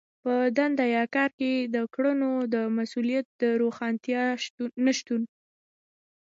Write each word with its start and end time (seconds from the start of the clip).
په 0.23 0.33
دنده 0.57 0.85
يا 0.97 1.03
کار 1.15 1.31
کې 1.39 1.51
د 1.75 1.77
کړنو 1.93 2.31
د 2.53 2.55
مسوليت 2.77 3.25
د 3.41 3.43
روښانتيا 3.61 4.23
نشتون. 4.85 5.21